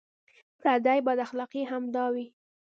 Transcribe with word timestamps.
پردۍ 0.61 0.97
بداخلاقۍ 1.07 1.59
همدا 1.71 2.05
وې. 2.13 2.25